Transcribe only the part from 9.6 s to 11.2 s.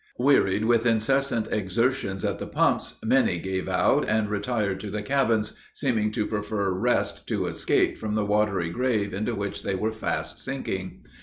they were fast sinking.